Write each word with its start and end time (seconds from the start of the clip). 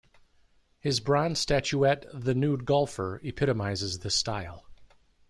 His 0.79 0.99
bronze 0.99 1.37
statuette 1.37 2.07
"The 2.11 2.33
Nude 2.33 2.65
Golfer" 2.65 3.21
epitomizes 3.23 3.99
this 3.99 4.15
style. 4.15 4.65